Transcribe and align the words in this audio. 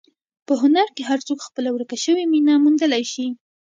په 0.45 0.53
هنر 0.61 0.87
کې 0.95 1.03
هر 1.09 1.19
څوک 1.27 1.39
خپله 1.47 1.69
ورکه 1.71 1.97
شوې 2.05 2.23
مینه 2.33 2.53
موندلی 2.63 3.03
شي. 3.13 3.27